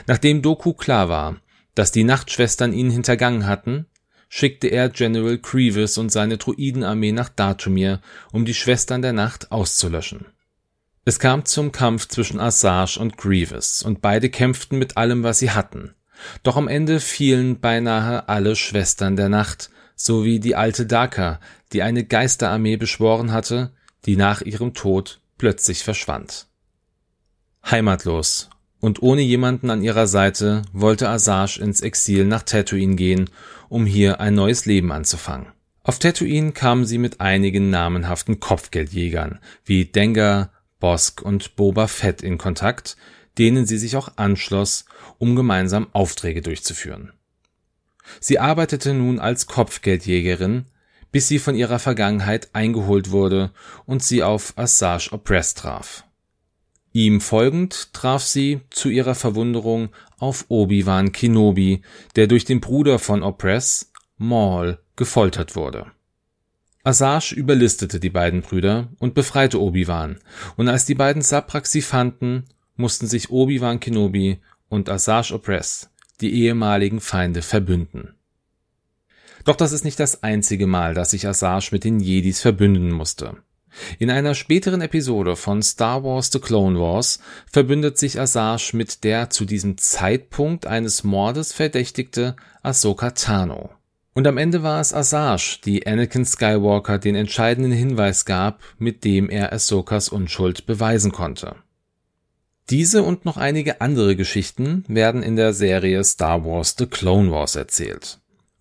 Nachdem 0.06 0.42
Doku 0.42 0.72
klar 0.72 1.08
war, 1.08 1.37
dass 1.78 1.92
die 1.92 2.02
Nachtschwestern 2.02 2.73
ihn 2.73 2.90
hintergangen 2.90 3.47
hatten, 3.47 3.87
schickte 4.28 4.66
er 4.66 4.88
General 4.88 5.38
Grievous 5.38 5.97
und 5.97 6.11
seine 6.11 6.37
Druidenarmee 6.37 7.12
nach 7.12 7.28
Datumir, 7.28 8.00
um 8.32 8.44
die 8.44 8.54
Schwestern 8.54 9.00
der 9.00 9.12
Nacht 9.12 9.52
auszulöschen. 9.52 10.26
Es 11.04 11.20
kam 11.20 11.44
zum 11.44 11.70
Kampf 11.70 12.08
zwischen 12.08 12.40
Asajj 12.40 12.99
und 12.99 13.16
Grievous, 13.16 13.82
und 13.82 14.02
beide 14.02 14.28
kämpften 14.28 14.76
mit 14.76 14.97
allem, 14.97 15.23
was 15.23 15.38
sie 15.38 15.52
hatten. 15.52 15.94
Doch 16.42 16.56
am 16.56 16.66
Ende 16.66 16.99
fielen 16.99 17.61
beinahe 17.61 18.28
alle 18.28 18.56
Schwestern 18.56 19.14
der 19.14 19.28
Nacht, 19.28 19.70
sowie 19.94 20.40
die 20.40 20.56
alte 20.56 20.85
Daka, 20.85 21.38
die 21.73 21.82
eine 21.82 22.04
Geisterarmee 22.04 22.76
beschworen 22.76 23.30
hatte, 23.30 23.73
die 24.04 24.16
nach 24.16 24.40
ihrem 24.40 24.75
Tod 24.75 25.20
plötzlich 25.38 25.85
verschwand. 25.85 26.49
Heimatlos 27.64 28.50
und 28.80 29.02
ohne 29.02 29.23
jemanden 29.23 29.70
an 29.70 29.82
ihrer 29.82 30.06
Seite 30.06 30.62
wollte 30.73 31.08
Asajj 31.08 31.61
ins 31.61 31.80
Exil 31.80 32.25
nach 32.25 32.42
Tatooine 32.42 32.97
gehen, 32.97 33.30
um 33.68 33.87
hier 33.87 34.20
ein 34.20 34.35
neues 34.35 34.66
Leben 34.66 34.92
anzufangen. 34.92 35.49
Auf 35.82 35.99
Tatooine 35.99 36.52
kamen 36.52 36.85
sie 36.85 36.99
mit 36.99 37.20
einigen 37.20 37.70
namenhaften 37.70 38.40
Kopfgeldjägern 38.40 39.38
wie 39.64 39.87
Dengar, 39.87 40.50
Bosk 40.80 41.23
und 41.23 41.56
Boba 41.56 41.87
Fett 41.87 42.23
in 42.23 42.38
Kontakt, 42.38 42.97
denen 43.38 43.66
sie 43.66 43.78
sich 43.78 43.97
auch 43.97 44.12
anschloss, 44.16 44.85
um 45.18 45.35
gemeinsam 45.35 45.88
Aufträge 45.92 46.42
durchzuführen. 46.42 47.12
Sie 48.20 48.38
arbeitete 48.38 48.94
nun 48.94 49.18
als 49.18 49.47
Kopfgeldjägerin, 49.47 50.66
bis 51.11 51.28
sie 51.28 51.38
von 51.38 51.54
ihrer 51.54 51.78
Vergangenheit 51.78 52.50
eingeholt 52.52 53.11
wurde 53.11 53.50
und 53.87 54.02
sie 54.02 54.23
auf 54.23 54.52
Asajj 54.56 55.12
Opress 55.12 55.54
traf. 55.54 56.04
Ihm 56.99 57.21
folgend 57.21 57.95
traf 57.95 58.25
sie 58.25 58.61
zu 58.71 58.88
ihrer 58.88 59.14
Verwunderung 59.14 59.90
auf 60.19 60.47
Obi-Wan 60.49 61.12
Kenobi, 61.12 61.83
der 62.17 62.26
durch 62.26 62.45
den 62.45 62.59
Bruder 62.61 62.99
von 62.99 63.23
Opress, 63.23 63.93
Maul, 64.17 64.81
gefoltert 64.97 65.55
wurde. 65.55 65.93
Asajj 66.83 67.35
überlistete 67.35 68.00
die 68.00 68.11
beiden 68.11 68.43
Brüder 68.43 68.88
und 68.99 69.14
befreite 69.14 69.62
Obi-Wan, 69.62 70.19
und 70.57 70.67
als 70.67 70.87
die 70.87 70.97
beiden 70.97 71.23
Sabraks 71.23 71.71
sie 71.71 71.83
fanden, 71.83 72.47
mussten 72.75 73.07
sich 73.07 73.31
Obi-Wan 73.31 73.78
Kenobi 73.78 74.40
und 74.69 74.88
Asajj 74.88 75.33
Opress, 75.33 75.90
die 76.21 76.35
ehemaligen 76.35 76.99
Feinde, 76.99 77.43
verbünden. 77.43 78.17
Doch 79.45 79.55
das 79.55 79.71
ist 79.71 79.85
nicht 79.85 80.00
das 80.00 80.25
einzige 80.25 80.67
Mal, 80.67 80.95
dass 80.95 81.12
sich 81.12 81.28
Asajj 81.28 81.69
mit 81.71 81.85
den 81.85 82.00
Jedis 82.00 82.40
verbünden 82.40 82.90
musste. 82.90 83.37
In 83.98 84.10
einer 84.10 84.34
späteren 84.34 84.80
Episode 84.80 85.37
von 85.37 85.62
Star 85.62 86.04
Wars 86.04 86.30
The 86.32 86.40
Clone 86.40 86.78
Wars 86.78 87.20
verbündet 87.50 87.98
sich 87.98 88.20
Asajj 88.20 88.75
mit 88.75 89.04
der 89.04 89.30
zu 89.30 89.44
diesem 89.44 89.78
Zeitpunkt 89.78 90.66
eines 90.66 91.04
Mordes 91.04 91.52
verdächtigte 91.52 92.37
Ahsoka 92.62 93.10
Tano. 93.10 93.70
Und 94.14 94.26
am 94.26 94.37
Ende 94.37 94.62
war 94.62 94.80
es 94.80 94.92
Asajj, 94.92 95.60
die 95.64 95.87
Anakin 95.87 96.25
Skywalker 96.25 96.98
den 96.98 97.14
entscheidenden 97.14 97.72
Hinweis 97.72 98.25
gab, 98.25 98.60
mit 98.78 99.04
dem 99.04 99.30
er 99.30 99.52
Ahsokas 99.52 100.08
Unschuld 100.08 100.66
beweisen 100.66 101.12
konnte. 101.12 101.54
Diese 102.70 103.02
und 103.02 103.25
noch 103.25 103.37
einige 103.37 103.80
andere 103.80 104.16
Geschichten 104.16 104.84
werden 104.88 105.22
in 105.22 105.37
der 105.37 105.54
Serie 105.54 106.04
Star 106.04 106.44
Wars 106.44 106.75
The 106.76 106.87
Clone 106.87 107.30
Wars 107.30 107.56
erzählt. 107.56 108.18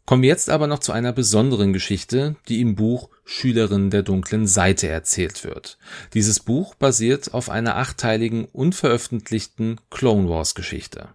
Kommen 0.07 0.21
wir 0.21 0.29
jetzt 0.29 0.49
aber 0.49 0.67
noch 0.67 0.79
zu 0.79 0.93
einer 0.93 1.11
besonderen 1.11 1.73
Geschichte, 1.73 2.37
die 2.47 2.61
im 2.61 2.75
Buch 2.75 3.09
Schülerin 3.25 3.89
der 3.89 4.03
dunklen 4.03 4.47
Seite 4.47 4.87
erzählt 4.87 5.43
wird. 5.43 5.77
Dieses 6.13 6.39
Buch 6.39 6.75
basiert 6.75 7.33
auf 7.33 7.49
einer 7.49 7.75
achteiligen 7.75 8.45
unveröffentlichten 8.45 9.81
Clone 9.89 10.29
Wars 10.29 10.55
Geschichte. 10.55 11.09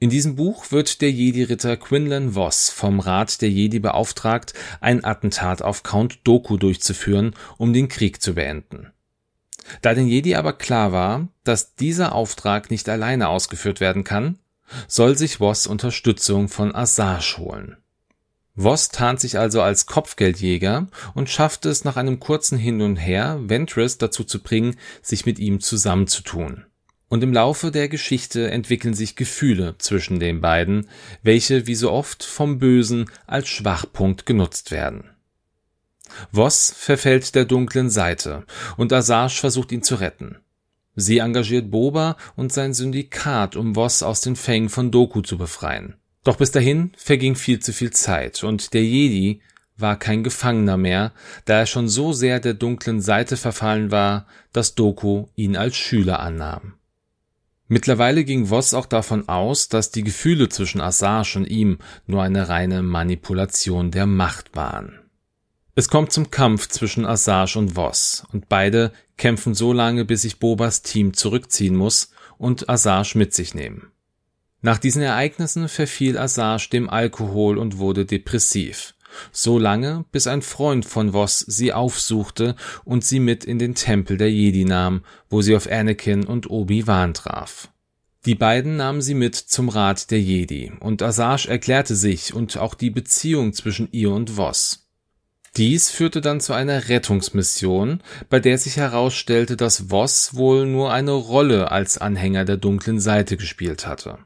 In 0.00 0.10
diesem 0.10 0.34
Buch 0.34 0.72
wird 0.72 1.02
der 1.02 1.12
Jedi-Ritter 1.12 1.76
Quinlan 1.76 2.34
Voss 2.34 2.68
vom 2.68 2.98
Rat 2.98 3.42
der 3.42 3.50
Jedi 3.50 3.78
beauftragt, 3.78 4.54
ein 4.80 5.04
Attentat 5.04 5.62
auf 5.62 5.84
Count 5.84 6.18
Doku 6.24 6.56
durchzuführen, 6.56 7.36
um 7.58 7.72
den 7.72 7.86
Krieg 7.86 8.20
zu 8.20 8.34
beenden. 8.34 8.90
Da 9.82 9.94
den 9.94 10.08
Jedi 10.08 10.34
aber 10.34 10.54
klar 10.54 10.90
war, 10.90 11.28
dass 11.44 11.76
dieser 11.76 12.12
Auftrag 12.12 12.72
nicht 12.72 12.88
alleine 12.88 13.28
ausgeführt 13.28 13.78
werden 13.78 14.02
kann, 14.02 14.40
soll 14.88 15.16
sich 15.16 15.38
Voss 15.38 15.68
Unterstützung 15.68 16.48
von 16.48 16.74
Asajj 16.74 17.36
holen. 17.38 17.76
Voss 18.56 18.88
tarnt 18.88 19.20
sich 19.20 19.38
also 19.38 19.62
als 19.62 19.86
Kopfgeldjäger 19.86 20.88
und 21.14 21.30
schafft 21.30 21.66
es 21.66 21.84
nach 21.84 21.96
einem 21.96 22.20
kurzen 22.20 22.58
Hin 22.58 22.82
und 22.82 22.96
Her, 22.96 23.38
Ventress 23.42 23.98
dazu 23.98 24.24
zu 24.24 24.42
bringen, 24.42 24.76
sich 25.02 25.24
mit 25.24 25.38
ihm 25.38 25.60
zusammenzutun. 25.60 26.66
Und 27.08 27.24
im 27.24 27.32
Laufe 27.32 27.70
der 27.70 27.88
Geschichte 27.88 28.50
entwickeln 28.50 28.94
sich 28.94 29.16
Gefühle 29.16 29.76
zwischen 29.78 30.20
den 30.20 30.40
beiden, 30.40 30.88
welche 31.22 31.66
wie 31.66 31.74
so 31.74 31.90
oft 31.90 32.22
vom 32.22 32.58
Bösen 32.58 33.10
als 33.26 33.48
Schwachpunkt 33.48 34.26
genutzt 34.26 34.70
werden. 34.70 35.10
Voss 36.32 36.72
verfällt 36.76 37.34
der 37.34 37.44
dunklen 37.44 37.90
Seite 37.90 38.44
und 38.76 38.92
Assange 38.92 39.30
versucht 39.30 39.72
ihn 39.72 39.82
zu 39.82 39.96
retten. 39.96 40.38
Sie 40.96 41.18
engagiert 41.18 41.70
Boba 41.70 42.16
und 42.36 42.52
sein 42.52 42.74
Syndikat, 42.74 43.56
um 43.56 43.74
Voss 43.74 44.02
aus 44.02 44.20
den 44.20 44.36
Fängen 44.36 44.68
von 44.68 44.90
Doku 44.90 45.22
zu 45.22 45.38
befreien. 45.38 45.99
Doch 46.24 46.36
bis 46.36 46.50
dahin 46.50 46.92
verging 46.96 47.34
viel 47.34 47.60
zu 47.60 47.72
viel 47.72 47.90
Zeit 47.92 48.44
und 48.44 48.74
der 48.74 48.84
Jedi 48.84 49.40
war 49.76 49.98
kein 49.98 50.22
Gefangener 50.22 50.76
mehr, 50.76 51.12
da 51.46 51.60
er 51.60 51.66
schon 51.66 51.88
so 51.88 52.12
sehr 52.12 52.40
der 52.40 52.54
dunklen 52.54 53.00
Seite 53.00 53.36
verfallen 53.36 53.90
war, 53.90 54.26
dass 54.52 54.74
Doku 54.74 55.28
ihn 55.34 55.56
als 55.56 55.76
Schüler 55.76 56.20
annahm. 56.20 56.74
Mittlerweile 57.68 58.24
ging 58.24 58.46
Voss 58.46 58.74
auch 58.74 58.86
davon 58.86 59.28
aus, 59.28 59.68
dass 59.68 59.92
die 59.92 60.02
Gefühle 60.02 60.48
zwischen 60.48 60.80
Assange 60.80 61.36
und 61.36 61.44
ihm 61.46 61.78
nur 62.06 62.22
eine 62.22 62.48
reine 62.48 62.82
Manipulation 62.82 63.92
der 63.92 64.06
Macht 64.06 64.56
waren. 64.56 64.98
Es 65.76 65.88
kommt 65.88 66.12
zum 66.12 66.32
Kampf 66.32 66.66
zwischen 66.66 67.06
Assange 67.06 67.52
und 67.56 67.76
Voss 67.76 68.24
und 68.32 68.48
beide 68.48 68.92
kämpfen 69.16 69.54
so 69.54 69.72
lange, 69.72 70.04
bis 70.04 70.22
sich 70.22 70.40
Bobas 70.40 70.82
Team 70.82 71.14
zurückziehen 71.14 71.76
muss 71.76 72.10
und 72.38 72.68
Assange 72.68 73.12
mit 73.14 73.34
sich 73.34 73.54
nehmen. 73.54 73.92
Nach 74.62 74.78
diesen 74.78 75.02
Ereignissen 75.02 75.68
verfiel 75.68 76.18
Assange 76.18 76.68
dem 76.72 76.90
Alkohol 76.90 77.56
und 77.56 77.78
wurde 77.78 78.04
depressiv. 78.04 78.94
So 79.32 79.58
lange, 79.58 80.04
bis 80.12 80.26
ein 80.26 80.42
Freund 80.42 80.84
von 80.84 81.12
Voss 81.12 81.40
sie 81.40 81.72
aufsuchte 81.72 82.54
und 82.84 83.04
sie 83.04 83.20
mit 83.20 83.44
in 83.44 83.58
den 83.58 83.74
Tempel 83.74 84.16
der 84.16 84.30
Jedi 84.30 84.64
nahm, 84.64 85.02
wo 85.28 85.42
sie 85.42 85.56
auf 85.56 85.70
Anakin 85.70 86.24
und 86.24 86.48
Obi-Wan 86.48 87.14
traf. 87.14 87.70
Die 88.26 88.34
beiden 88.34 88.76
nahmen 88.76 89.00
sie 89.00 89.14
mit 89.14 89.34
zum 89.34 89.70
Rat 89.70 90.10
der 90.10 90.20
Jedi 90.20 90.72
und 90.78 91.02
Assange 91.02 91.48
erklärte 91.48 91.96
sich 91.96 92.34
und 92.34 92.58
auch 92.58 92.74
die 92.74 92.90
Beziehung 92.90 93.54
zwischen 93.54 93.88
ihr 93.92 94.10
und 94.10 94.36
Voss. 94.36 94.86
Dies 95.56 95.90
führte 95.90 96.20
dann 96.20 96.40
zu 96.40 96.52
einer 96.52 96.88
Rettungsmission, 96.88 98.02
bei 98.28 98.38
der 98.38 98.58
sich 98.58 98.76
herausstellte, 98.76 99.56
dass 99.56 99.90
Voss 99.90 100.34
wohl 100.34 100.66
nur 100.66 100.92
eine 100.92 101.12
Rolle 101.12 101.72
als 101.72 101.98
Anhänger 101.98 102.44
der 102.44 102.56
dunklen 102.56 103.00
Seite 103.00 103.36
gespielt 103.36 103.86
hatte. 103.86 104.18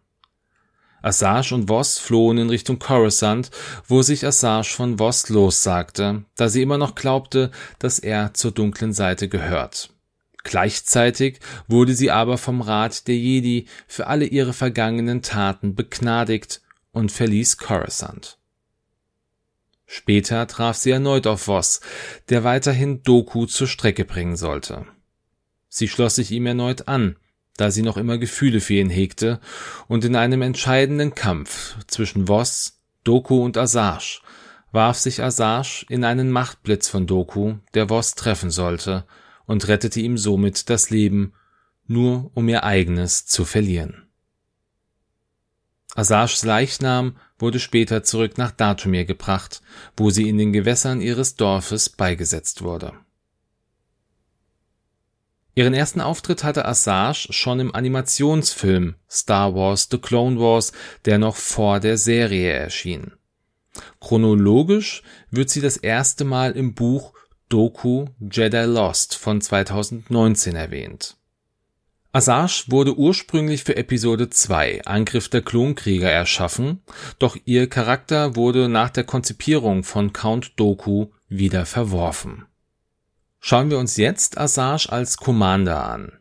Assange 1.05 1.53
und 1.53 1.69
Voss 1.69 1.99
flohen 1.99 2.39
in 2.39 2.49
Richtung 2.49 2.79
Coruscant, 2.79 3.51
wo 3.87 4.03
sich 4.03 4.27
Assange 4.27 4.65
von 4.65 4.99
Voss 4.99 5.29
lossagte, 5.29 6.25
da 6.37 6.49
sie 6.49 6.63
immer 6.63 6.79
noch 6.79 6.95
glaubte, 6.95 7.51
dass 7.79 7.99
er 7.99 8.33
zur 8.33 8.53
dunklen 8.53 8.93
Seite 8.93 9.29
gehört. 9.29 9.91
Gleichzeitig 10.45 11.41
wurde 11.69 11.95
sie 11.95 12.11
aber 12.11 12.39
vom 12.39 12.61
Rat 12.61 13.07
der 13.07 13.17
Jedi 13.17 13.67
für 13.87 14.07
alle 14.07 14.27
ihre 14.27 14.53
vergangenen 14.53 15.23
Taten 15.23 15.75
begnadigt 15.75 16.63
und 16.93 17.13
verließ 17.13 17.59
Coruscant. 17.59 18.39
Später 19.87 20.47
traf 20.47 20.77
sie 20.77 20.91
erneut 20.91 21.27
auf 21.27 21.43
Voss, 21.43 21.81
der 22.31 22.45
weiterhin 22.45 23.03
Doku 23.03 23.47
zur 23.47 23.67
Strecke 23.67 24.05
bringen 24.05 24.37
sollte. 24.37 24.87
Sie 25.69 25.89
schloss 25.89 26.15
sich 26.15 26.31
ihm 26.31 26.47
erneut 26.47 26.89
an, 26.89 27.17
da 27.57 27.71
sie 27.71 27.83
noch 27.83 27.97
immer 27.97 28.19
Gefühle 28.19 28.61
für 28.61 28.75
ihn 28.75 28.91
hegte, 28.91 29.41
und 29.87 30.05
in 30.05 30.17
einem 30.17 30.43
entscheidenden 30.43 31.15
Kampf 31.15 31.77
zwischen 31.87 32.27
Voss, 32.27 32.81
Doku 33.05 33.43
und 33.43 33.57
Asajj 33.57 34.21
warf 34.73 34.99
sich 34.99 35.23
Asajj 35.23 35.87
in 35.89 36.05
einen 36.05 36.31
Machtblitz 36.31 36.89
von 36.89 37.07
Doku, 37.07 37.55
der 37.75 37.89
Voss 37.89 38.15
treffen 38.15 38.51
sollte, 38.51 39.05
und 39.47 39.69
rettete 39.69 40.01
ihm 40.01 40.19
somit 40.19 40.69
das 40.69 40.91
Leben, 40.91 41.33
nur 41.87 42.31
um 42.35 42.49
ihr 42.49 42.65
eigenes 42.65 43.27
zu 43.27 43.45
verlieren. 43.45 44.09
Asajs 45.95 46.45
Leichnam 46.45 47.17
wurde 47.39 47.61
später 47.61 48.03
zurück 48.03 48.37
nach 48.37 48.51
Datumir 48.51 49.05
gebracht, 49.05 49.63
wo 49.97 50.11
sie 50.11 50.29
in 50.29 50.39
den 50.39 50.53
Gewässern 50.53 51.01
ihres 51.01 51.37
Dorfes 51.37 51.89
beigesetzt 51.89 52.63
wurde 52.63 52.95
Ihren 55.57 55.75
ersten 55.75 56.01
Auftritt 56.01 56.43
hatte 56.43 56.65
Assange 56.65 57.29
schon 57.31 57.61
im 57.61 57.75
Animationsfilm 57.75 58.97
Star 59.09 59.55
Wars 59.55 59.89
The 59.91 59.99
Clone 59.99 60.41
Wars, 60.41 60.73
der 61.05 61.19
noch 61.19 61.37
vor 61.37 61.79
der 61.79 61.97
Serie 61.97 62.53
erschien. 62.53 63.13
Chronologisch 64.01 65.03
wird 65.31 65.51
sie 65.51 65.61
das 65.61 65.77
erste 65.77 66.25
Mal 66.25 66.53
im 66.53 66.75
Buch 66.75 67.13
Doku 67.49 68.07
Jedi 68.19 68.65
Lost 68.65 69.17
von 69.17 69.41
2019 69.41 70.57
erwähnt. 70.57 71.17
Asajj 72.13 72.65
wurde 72.69 72.97
ursprünglich 72.97 73.65
für 73.65 73.77
Episode 73.77 74.31
2 74.31 74.85
Angriff 74.85 75.29
der 75.29 75.43
Klonkrieger 75.43 76.11
erschaffen, 76.11 76.83
doch 77.19 77.37
ihr 77.45 77.69
Charakter 77.69 78.37
wurde 78.37 78.69
nach 78.69 78.91
der 78.91 79.05
Konzipierung 79.05 79.83
von 79.83 80.13
Count 80.13 80.53
Doku 80.57 81.09
wieder 81.29 81.67
verworfen 81.67 82.47
Schauen 83.47 83.69
wir 83.69 83.79
uns 83.79 83.99
jetzt 83.99 84.39
Assange 84.39 84.87
als 84.89 85.19
Commander 85.19 85.85
an. 85.85 86.13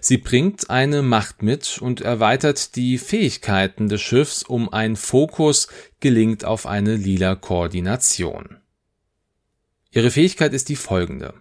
Sie 0.00 0.16
bringt 0.16 0.70
eine 0.70 1.02
Macht 1.02 1.42
mit 1.42 1.76
und 1.76 2.00
erweitert 2.00 2.74
die 2.74 2.96
Fähigkeiten 2.96 3.90
des 3.90 4.00
Schiffs 4.00 4.42
um 4.42 4.72
ein 4.72 4.96
Fokus 4.96 5.68
gelingt 6.00 6.46
auf 6.46 6.64
eine 6.64 6.96
lila 6.96 7.34
Koordination. 7.34 8.62
Ihre 9.90 10.10
Fähigkeit 10.10 10.54
ist 10.54 10.70
die 10.70 10.76
folgende. 10.76 11.34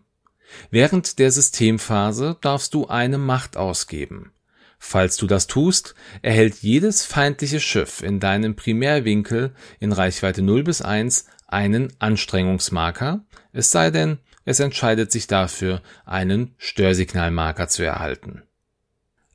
Während 0.72 1.20
der 1.20 1.32
Systemphase 1.32 2.36
darfst 2.42 2.74
du 2.74 2.88
eine 2.88 3.18
Macht 3.18 3.56
ausgeben. 3.56 4.34
Falls 4.78 5.16
du 5.16 5.26
das 5.26 5.48
tust, 5.48 5.96
erhält 6.22 6.56
jedes 6.56 7.06
feindliche 7.06 7.62
Schiff 7.62 8.04
in 8.04 8.20
deinem 8.20 8.58
Primärwinkel 8.58 9.56
in 9.80 9.94
Reichweite 9.94 10.42
0 10.42 10.66
bis 10.66 10.82
1 10.82 11.28
einen 11.48 11.94
Anstrengungsmarker, 12.00 13.24
es 13.54 13.72
sei 13.72 13.90
denn, 13.90 14.20
es 14.46 14.60
entscheidet 14.60 15.12
sich 15.12 15.28
dafür, 15.28 15.82
einen 16.06 16.56
Störsignalmarker 16.58 17.68
zu 17.68 17.84
erhalten. 17.84 18.44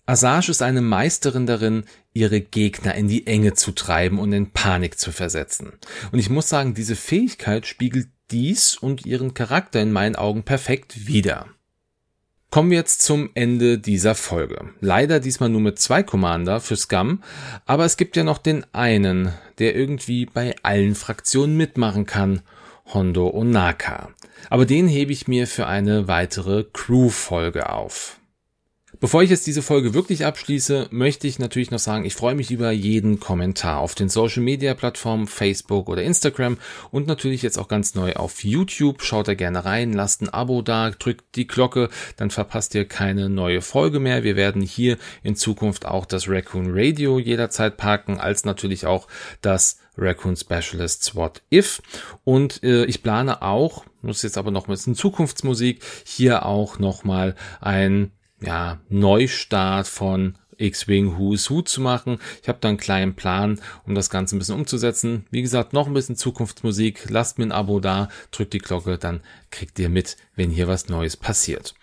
Assange 0.06 0.50
ist 0.50 0.60
eine 0.60 0.82
Meisterin 0.82 1.46
darin, 1.46 1.84
ihre 2.12 2.40
Gegner 2.40 2.94
in 2.94 3.08
die 3.08 3.26
Enge 3.26 3.54
zu 3.54 3.72
treiben 3.72 4.18
und 4.18 4.32
in 4.32 4.50
Panik 4.50 4.98
zu 4.98 5.12
versetzen. 5.12 5.72
Und 6.12 6.18
ich 6.18 6.28
muss 6.28 6.48
sagen, 6.48 6.74
diese 6.74 6.96
Fähigkeit 6.96 7.66
spiegelt 7.66 8.08
dies 8.30 8.76
und 8.76 9.06
ihren 9.06 9.32
Charakter 9.32 9.80
in 9.80 9.92
meinen 9.92 10.16
Augen 10.16 10.42
perfekt 10.42 11.06
wider. 11.06 11.46
Kommen 12.50 12.70
wir 12.70 12.78
jetzt 12.78 13.02
zum 13.02 13.30
Ende 13.34 13.78
dieser 13.78 14.14
Folge. 14.14 14.70
Leider 14.80 15.20
diesmal 15.20 15.48
nur 15.48 15.60
mit 15.60 15.78
zwei 15.78 16.02
Commander 16.02 16.60
für 16.60 16.76
Scum, 16.76 17.22
aber 17.66 17.84
es 17.84 17.96
gibt 17.96 18.16
ja 18.16 18.22
noch 18.22 18.38
den 18.38 18.64
einen, 18.72 19.32
der 19.58 19.74
irgendwie 19.74 20.26
bei 20.26 20.54
allen 20.62 20.94
Fraktionen 20.94 21.56
mitmachen 21.56 22.06
kann 22.06 22.42
Hondo 22.92 23.30
Onaka. 23.30 24.10
Aber 24.50 24.66
den 24.66 24.88
hebe 24.88 25.12
ich 25.12 25.28
mir 25.28 25.46
für 25.46 25.66
eine 25.66 26.08
weitere 26.08 26.64
Crew-Folge 26.72 27.70
auf. 27.70 28.18
Bevor 29.00 29.22
ich 29.22 29.30
jetzt 29.30 29.46
diese 29.46 29.60
Folge 29.60 29.92
wirklich 29.92 30.24
abschließe, 30.24 30.88
möchte 30.90 31.26
ich 31.26 31.38
natürlich 31.38 31.70
noch 31.70 31.78
sagen, 31.78 32.04
ich 32.04 32.14
freue 32.14 32.34
mich 32.34 32.50
über 32.50 32.70
jeden 32.70 33.18
Kommentar 33.18 33.80
auf 33.80 33.94
den 33.94 34.08
Social 34.08 34.42
Media 34.42 34.72
Plattformen 34.74 35.26
Facebook 35.26 35.88
oder 35.88 36.02
Instagram 36.02 36.58
und 36.90 37.06
natürlich 37.06 37.42
jetzt 37.42 37.58
auch 37.58 37.68
ganz 37.68 37.94
neu 37.94 38.14
auf 38.14 38.44
YouTube. 38.44 39.02
Schaut 39.02 39.28
da 39.28 39.34
gerne 39.34 39.64
rein, 39.64 39.92
lasst 39.92 40.22
ein 40.22 40.28
Abo 40.28 40.62
da, 40.62 40.90
drückt 40.90 41.34
die 41.34 41.46
Glocke, 41.46 41.90
dann 42.16 42.30
verpasst 42.30 42.74
ihr 42.74 42.86
keine 42.86 43.28
neue 43.28 43.62
Folge 43.62 43.98
mehr. 43.98 44.22
Wir 44.22 44.36
werden 44.36 44.62
hier 44.62 44.96
in 45.22 45.34
Zukunft 45.34 45.86
auch 45.86 46.06
das 46.06 46.28
Raccoon 46.28 46.68
Radio 46.70 47.18
jederzeit 47.18 47.76
parken, 47.76 48.18
als 48.18 48.44
natürlich 48.44 48.86
auch 48.86 49.08
das 49.42 49.78
Raccoon 49.96 50.36
Specialists 50.36 51.14
What 51.14 51.42
If. 51.52 51.82
Und 52.24 52.62
äh, 52.62 52.84
ich 52.84 53.02
plane 53.02 53.42
auch, 53.42 53.84
muss 54.02 54.22
jetzt 54.22 54.38
aber 54.38 54.50
noch 54.50 54.68
ein 54.68 54.72
bisschen 54.72 54.94
Zukunftsmusik, 54.94 55.82
hier 56.04 56.46
auch 56.46 56.78
nochmal 56.78 57.34
ein 57.60 58.12
ja, 58.40 58.80
Neustart 58.88 59.86
von 59.86 60.36
X-Wing 60.58 61.18
Who's 61.18 61.50
Who 61.50 61.62
zu 61.62 61.80
machen. 61.80 62.18
Ich 62.42 62.48
habe 62.48 62.58
da 62.60 62.68
einen 62.68 62.78
kleinen 62.78 63.14
Plan, 63.14 63.60
um 63.86 63.94
das 63.94 64.10
Ganze 64.10 64.36
ein 64.36 64.38
bisschen 64.38 64.56
umzusetzen. 64.56 65.26
Wie 65.30 65.42
gesagt, 65.42 65.72
noch 65.72 65.86
ein 65.86 65.94
bisschen 65.94 66.16
Zukunftsmusik. 66.16 67.10
Lasst 67.10 67.38
mir 67.38 67.46
ein 67.46 67.52
Abo 67.52 67.80
da, 67.80 68.08
drückt 68.30 68.52
die 68.52 68.58
Glocke, 68.58 68.98
dann 68.98 69.20
kriegt 69.50 69.78
ihr 69.78 69.88
mit, 69.88 70.16
wenn 70.36 70.50
hier 70.50 70.68
was 70.68 70.88
Neues 70.88 71.16
passiert. 71.16 71.74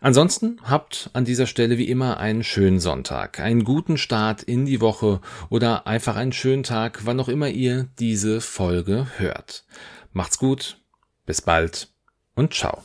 Ansonsten 0.00 0.58
habt 0.62 1.10
an 1.12 1.24
dieser 1.24 1.46
Stelle 1.46 1.78
wie 1.78 1.88
immer 1.88 2.18
einen 2.18 2.44
schönen 2.44 2.80
Sonntag, 2.80 3.40
einen 3.40 3.64
guten 3.64 3.98
Start 3.98 4.42
in 4.42 4.64
die 4.64 4.80
Woche 4.80 5.20
oder 5.48 5.86
einfach 5.86 6.16
einen 6.16 6.32
schönen 6.32 6.62
Tag, 6.62 7.00
wann 7.04 7.20
auch 7.20 7.28
immer 7.28 7.48
ihr 7.48 7.88
diese 7.98 8.40
Folge 8.40 9.06
hört. 9.16 9.64
Macht's 10.12 10.38
gut, 10.38 10.78
bis 11.26 11.42
bald 11.42 11.88
und 12.34 12.54
ciao. 12.54 12.82